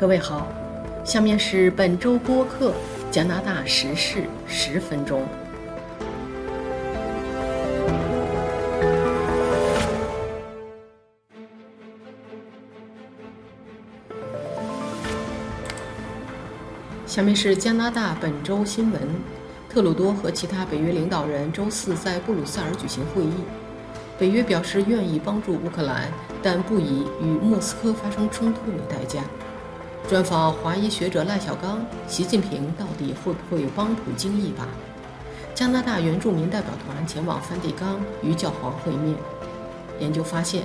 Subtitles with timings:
[0.00, 0.46] 各位好，
[1.04, 2.72] 下面是本周播客
[3.10, 5.26] 加拿大时事十分钟。
[17.04, 19.02] 下面是加拿大本周新闻：
[19.68, 23.34] 特鲁多和其他北约领导人周四在布鲁塞尔举行会议。
[24.16, 26.08] 北约表示愿意帮助乌克兰，
[26.40, 29.24] 但不以与莫斯科发生冲突为代价。
[30.06, 34.66] 专访华裔学者赖小刚，习近平到底会不会帮普京一把？
[35.54, 39.16] 加拿大原住民代表团前往梵蒂冈与教皇会面。
[39.98, 40.62] 研究发现，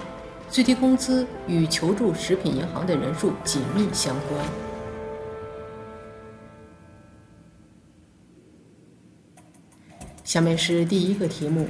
[0.50, 4.46] 最低工资与求助食品银行的人数紧密相关。
[10.24, 11.68] 下面是第一个题目：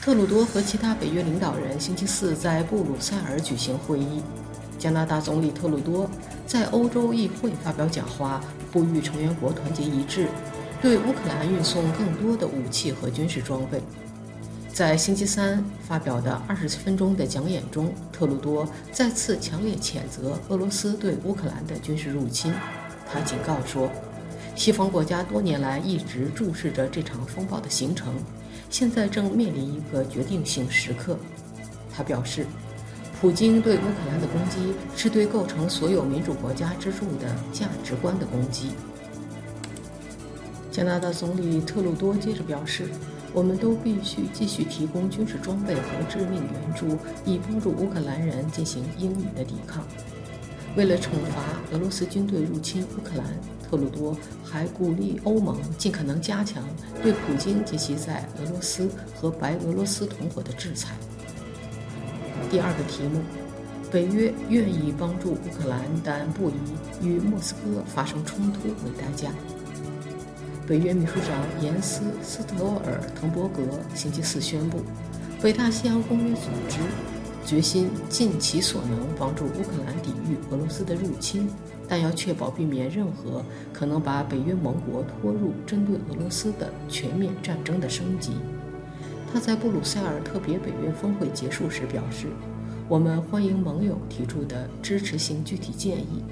[0.00, 4.22] 特鲁多和其他北约领导人星期四在布鲁塞尔举行会议。
[4.78, 6.08] 加拿大总理特鲁多
[6.46, 8.40] 在欧洲议会发表讲话，
[8.72, 10.28] 呼吁成员国团结一致，
[10.82, 13.80] 对乌克兰运送更多的武器和军事装备。
[14.72, 22.52] 在星期三发表的二十分钟的讲演中，特鲁多再次强烈谴责俄罗斯对乌克兰的军事入侵。
[23.10, 23.90] 他警告说，
[24.54, 28.12] 西方国家多年来一直注视着这场风暴的形成，
[28.68, 31.18] 现在正面临一个决定性时刻。
[31.90, 32.46] 他表示。
[33.18, 38.72] 普京对乌克兰的攻击是对构成所有民主国家支柱的价值观的攻击。
[40.70, 42.84] 加拿大总理特鲁多接着表示
[43.32, 49.82] ：“我们都必须继续提供军事装备和致命援助，以帮助乌克兰人进行英勇的抵抗。”
[50.76, 53.24] 为了惩罚俄罗斯军队入侵乌克兰，
[53.66, 56.62] 特鲁多还鼓励欧盟尽可能加强
[57.02, 60.94] 对普京及其在俄罗斯和白俄罗斯同伙的制裁。
[62.50, 63.20] 第二个题目：
[63.90, 66.54] 北约愿意帮助乌克兰，但不以
[67.02, 69.30] 与莫斯科发生冲突为代价。
[70.66, 73.62] 北约秘书长严斯·斯托尔滕伯格
[73.94, 74.80] 星期四宣布，
[75.40, 76.78] 北大西洋公约组织
[77.44, 81.48] 决心尽其所能帮助乌克兰抵御俄罗斯的入侵，
[81.86, 88.32] 但要确保避免任何可能把北约盟国拖入针对俄罗斯的全面战争的升级。
[89.36, 92.28] 他在布鲁塞尔特别北约峰会结束时表示
[92.88, 96.24] ：“我们欢迎盟友提出的支持性具体建议。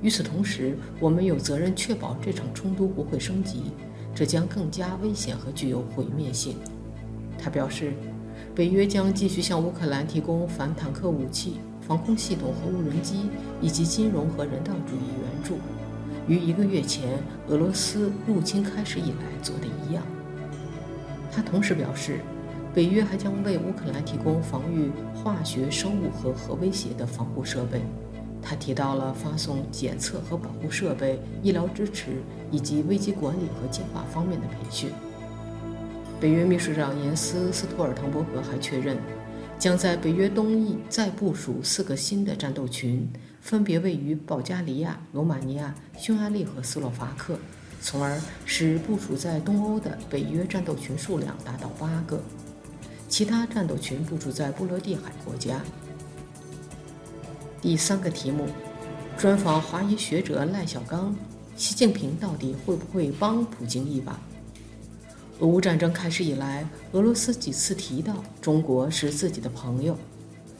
[0.00, 3.72] 与此同时，我们有责任确保这场冲突不会升级，
[4.14, 6.54] 这将更加危险和具有毁灭性。”
[7.36, 7.94] 他表示，
[8.54, 13.28] 北约将继续向乌克兰提供反坦克武器、防空系统和无人机，
[13.60, 15.56] 以及金融和人道主义援助，
[16.28, 17.18] 与一个月前
[17.48, 20.04] 俄罗斯入侵开始以来做的一样。
[21.32, 22.20] 他同时表示。
[22.74, 27.82] 北约还将为乌克兰提供防御化学、生物和核威胁的防护设备。
[28.40, 34.90] 他提到了发送检测和保护设备、医疗支持以及危机管理和计划方面的培训。
[36.18, 38.96] 北约秘书长严斯·斯托尔滕伯格还确认，
[39.58, 43.08] 将在北约东翼再部署四个新的战斗群，
[43.40, 47.38] 分别位于保加利亚、罗马尼亚、匈牙利和斯洛伐克，
[47.80, 52.20] 从而使部署在东欧的北约战斗群数量达到八个。
[53.12, 55.60] 其他战斗群部署在波罗的海国家。
[57.60, 58.46] 第三个题目，
[59.18, 61.14] 专访华裔学者赖小刚，
[61.54, 64.18] 习近平到底会不会帮普京一把？
[65.40, 69.94] 俄乌战争开始以来，俄罗斯几次提到中国是自己的朋友。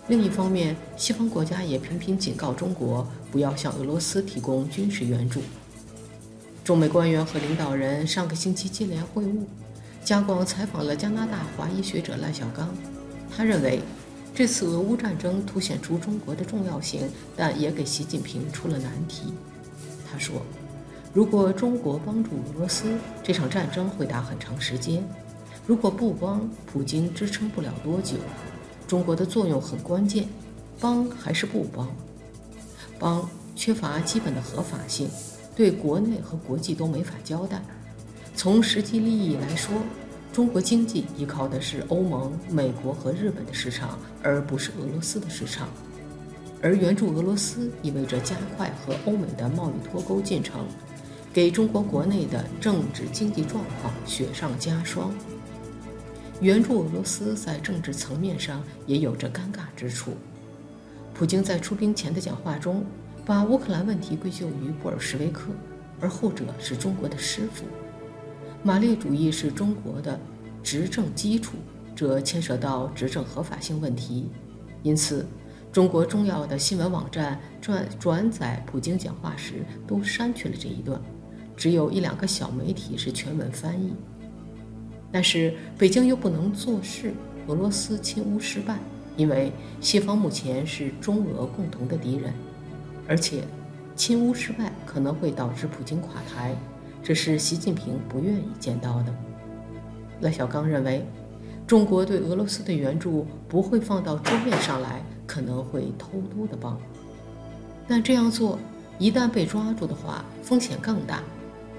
[0.09, 5.41] 另一方面，西方国家也频频警告中国不要向俄罗斯提供军事援助。
[6.63, 9.39] 中美官员和领导人上个星期接连会晤。
[10.05, 12.69] 加广采访了加拿大华裔学者赖小刚，
[13.31, 13.81] 他认为，
[14.35, 19.33] 这次俄乌战争凸显出中国的重要性，但也给习近平出了难题。
[20.11, 20.43] 他说，
[21.15, 25.03] 如果中国帮助俄罗斯，这场战争会打很长时间；
[25.67, 28.17] 如果不帮，普京支撑不了多久。
[28.89, 30.29] 中国的作用很关键，
[30.81, 31.89] 帮还是不帮？
[32.99, 35.09] 帮缺乏基本的合法性，
[35.55, 37.63] 对国内和国际都没法交代。
[38.35, 39.75] 从实际利益来说，
[40.33, 45.69] 中国经济依靠的是欧盟、美国和日本的市场，而不是俄罗斯的市场。
[46.63, 50.65] 而援助俄罗斯意味着加快和欧美的贸易脱钩进程，
[51.33, 55.13] 给中国国内的政治经济状况雪上加霜。
[56.41, 60.13] 援助俄罗斯在政治层面上也有着尴尬之处。
[61.13, 62.85] 普京在出兵前的讲话中，
[63.27, 65.51] 把乌克兰问题归咎于布尔什维克，
[66.01, 67.65] 而后者是中国的师傅。
[68.65, 70.19] 马列主义是中国的
[70.63, 71.57] 执政基础，
[71.97, 74.31] 这牵涉到执政合法性问题。
[74.85, 75.27] 因此，
[75.73, 81.01] 中国重要的新闻网站转转载普京讲话时都删去了这一段，
[81.57, 83.93] 只有一两个小媒体是全文翻译。
[85.11, 87.13] 但是北京又不能坐视
[87.49, 88.79] 俄罗斯侵乌失败，
[89.17, 92.33] 因为西方目前是中俄共同的敌人，
[93.09, 93.43] 而且
[93.97, 96.55] 侵乌失败可能会导致普京垮台，
[97.03, 99.15] 这是习近平不愿意见到的。
[100.21, 101.05] 赖小刚认为，
[101.67, 105.03] 中国对俄罗斯的援助不会放到桌面上来。
[105.25, 106.79] 可能会偷偷的帮，
[107.89, 108.59] 但这样做
[108.99, 111.23] 一旦被抓住的话，风险更大，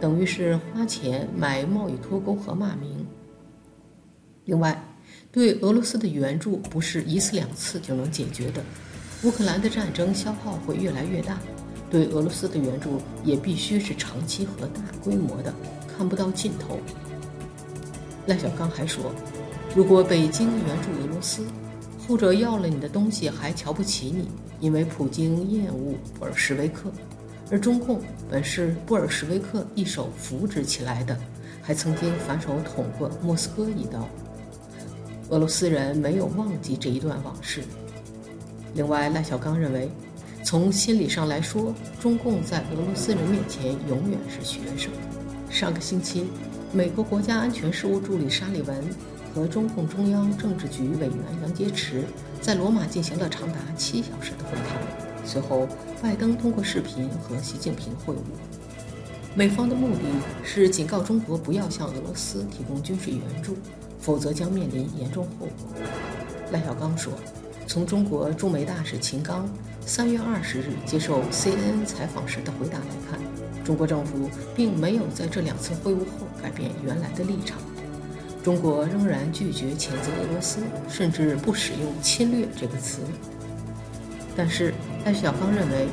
[0.02, 3.06] 等于是花钱买贸易脱钩和骂名。
[4.46, 4.84] 另外，
[5.32, 8.64] 对俄罗斯的援助不是一次两次就能解决的，
[9.24, 11.38] 乌克兰的战争消耗会越来越大，
[11.94, 15.54] 对俄罗斯的援助也必须是长期和大规模的，
[15.96, 16.80] 看不到尽头。
[18.26, 19.14] 赖小刚还说，
[19.76, 21.46] 如果北京援助俄罗斯，
[22.00, 24.28] 后者要了你的东西还瞧不起你，
[24.60, 26.92] 因为普京厌恶布尔什维克，
[27.52, 31.16] 而中共本是布尔什维克一手扶植起来的，
[31.62, 34.10] 还曾经反手捅过莫斯科一刀。
[35.30, 37.62] 俄罗斯人没有忘记这一段往事。
[38.74, 39.92] 另外，赖小刚认为，
[40.44, 44.92] 从心理上来说，中共在俄罗斯人面前永远是学生。
[45.50, 46.26] 上个星期，
[46.72, 48.84] 美国国家安全事务助理沙利文。
[49.34, 52.04] 和中共中央政治局委员杨洁篪
[52.40, 55.26] 在罗马进行了长达七小时的会谈。
[55.26, 55.68] 随后，
[56.04, 58.20] 拜登通过视频和习近平会晤。
[59.34, 60.04] 美方的目的
[60.44, 63.58] 是警告中国不要向俄罗斯提供军事援助，
[64.00, 65.82] 否则将面临严重后果。
[66.52, 67.12] 赖小刚说
[67.66, 69.50] ：“从中国驻美大使秦刚
[69.86, 73.20] 三月二十日接受 CNN 采访时的回答来看，
[73.64, 77.58] 中国政府并没有在这两次会晤后改变原来的立场。”
[78.44, 83.00] 中国仍然拒绝谴责俄罗斯，甚至不使用“侵略”这个词。
[84.36, 84.74] 但是
[85.06, 85.88] 赖小刚认为，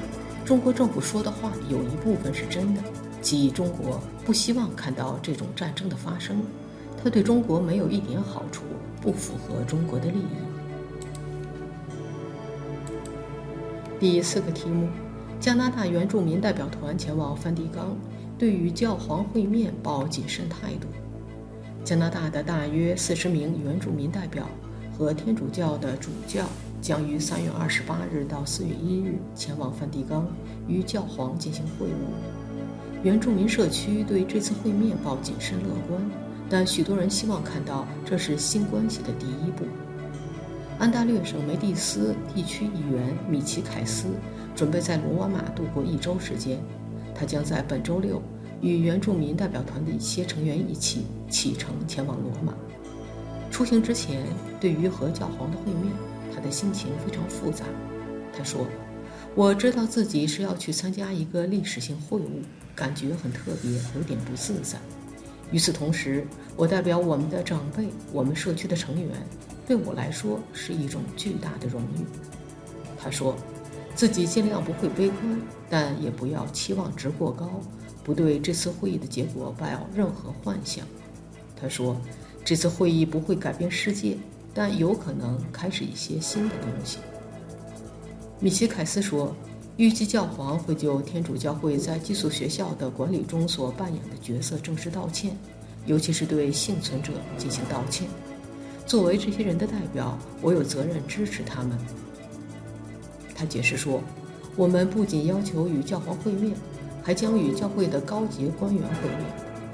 [0.45, 2.83] 中国政府说的话有一部分是真的，
[3.23, 6.43] 即中国不希望看到这种战争的发生，
[7.03, 8.65] 它对中国没有一点好处，
[9.01, 10.50] 不符合中国的利益。
[14.01, 14.89] 第四个题目：
[15.39, 17.95] 加拿大原住民代表团前往梵蒂冈，
[18.39, 20.89] 对与教皇会面抱谨慎态度。
[21.85, 24.49] 加拿大的大约四十名原住民代表
[24.97, 26.47] 和天主教的主教
[26.81, 30.27] 将于三月二十八日到四月一日前往梵蒂冈
[30.67, 33.03] 与教皇进行会晤。
[33.03, 36.01] 原住民社区对这次会面抱谨慎乐观，
[36.49, 39.67] 但许多人希望看到这是新关系的第一步。
[40.81, 44.07] 安大略省梅蒂斯地区议员米奇凯斯
[44.57, 46.59] 准备在罗马度过一周时间，
[47.15, 48.21] 他将在本周六。
[48.63, 52.55] 与原住民代表团的一些成员一起启程前往罗马。
[53.51, 54.23] 出行之前，
[54.59, 55.93] 对于和教皇的会面，
[56.35, 57.67] 他的心情非常复杂。
[58.37, 58.67] 他说
[59.37, 62.25] ：“我知道自己是要去参加一个历史性会晤，
[62.75, 64.79] 感觉很特别，有点不自在。
[65.53, 66.27] 与此同时，
[66.57, 69.11] 我代表我们的长辈，我们社区的成员，
[69.71, 72.05] 对我来说是一种巨大的荣誉。”
[72.99, 73.37] 他说
[73.95, 77.49] ：“自己尽量不会悲观，但也不要期望值过高。”
[78.03, 80.85] 不对这次会议的结果抱有任何幻想，
[81.55, 81.97] 他说
[82.45, 84.17] ：“这次会议不会改变世界，
[84.53, 86.99] 但有可能开始一些新的东西。”
[88.41, 89.37] 米奇凯斯说
[89.77, 95.37] ：“预计教皇会就天主教会在寄宿学校的管理中所扮演的角色正式道歉，
[95.87, 98.09] 尤其是对幸存者进行道歉。
[98.91, 101.79] 作为这些人的代表，我有责任支持他们。”
[103.37, 104.03] 他解释说
[104.57, 106.57] ：“我们不仅要求与教皇会面。”
[107.03, 109.21] 还将与教会的高级官员会面。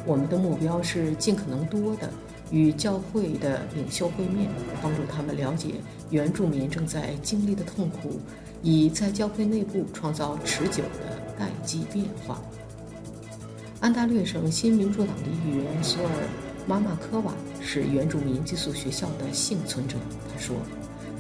[0.05, 2.09] 我们的目标是尽可能多的
[2.51, 4.51] 与教会的领袖会面，
[4.83, 5.75] 帮助他们了解
[6.11, 8.21] 原住民正在经历的痛苦，
[8.63, 12.41] 以在教会内部创造持久的代际变化。
[13.81, 16.09] 安大略省新民主党的议员索尔·
[16.67, 19.97] 玛玛科瓦是原住民寄宿学校的幸存者。
[20.33, 20.57] 他说：“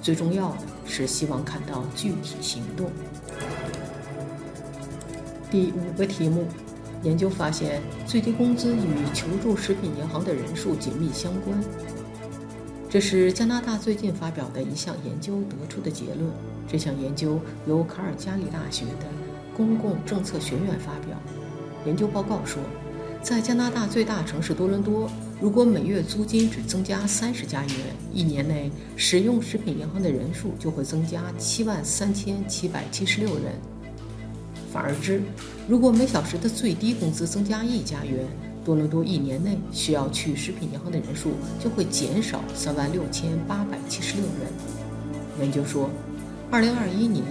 [0.02, 2.90] 最重要的是希望看到具体行动。”
[5.48, 6.48] 第五个题目，
[7.04, 11.56] 研究发现最低工资与求助食品银行的人数紧密相关。
[12.90, 16.28] 这是加拿大最近发表的一项研究得出的结论。
[16.66, 19.06] 这项研究由卡尔加里大学的
[19.56, 21.16] 公共政策学院发表。
[21.84, 22.60] 研究报告说，
[23.22, 25.08] 在加拿大最大城市多伦多，
[25.38, 27.70] 如果每月租金只增加三十加元，
[28.10, 33.52] 一年内使用食品银行的人数就会增加七万三千七百七十六人。
[34.72, 35.20] 反而之，
[35.68, 38.26] 如果每小时的最低工资增加一加元，
[38.64, 44.50] 多伦多一年内需要去食品银行的人数就会减少三万六千八百七十六人。
[45.42, 45.90] 研究说
[46.50, 47.22] ，2021年，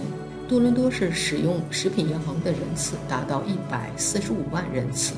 [0.48, 3.42] 多伦多市使用食品银行的人次达到
[3.98, 5.14] 145万人次。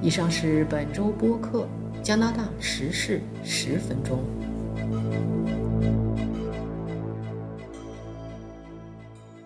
[0.00, 1.66] 以上是本周播客
[2.02, 4.20] 《加拿大时事十分钟》。